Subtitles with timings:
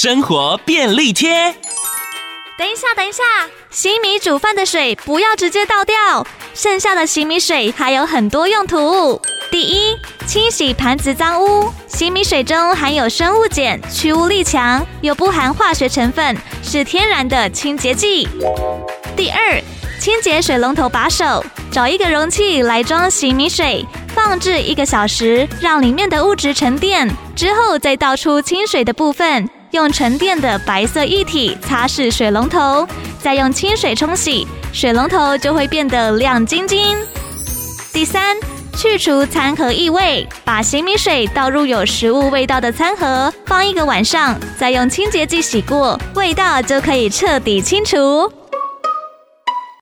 [0.00, 1.52] 生活便利贴。
[2.56, 3.20] 等一下，等一下，
[3.68, 6.24] 洗米煮饭的水不要直接倒掉，
[6.54, 9.20] 剩下的洗米水还有很多用途。
[9.50, 11.72] 第一，清洗盘子脏污。
[11.88, 18.28] 洗米水中含有生物碱，去污力强，又不含化学成分，是天然的清洁剂。
[19.16, 19.60] 第二，
[19.98, 23.84] 清洁水龙头把手，找一个容器来装洗米水，
[24.20, 29.48] 放置一个小时，让里面的物质沉淀，之后再倒出清水的部分。
[29.70, 32.84] 用沉淀的白色液体擦拭水龙头，
[33.22, 36.98] 再用清水冲洗，水龙头就会变得亮晶晶。
[37.92, 38.36] 第三，
[38.76, 48.30] 去除餐盒异味，把洗米水倒入有食物味道的餐盒，放一个晚上，再用清洁剂洗过，味道就可以彻底清除。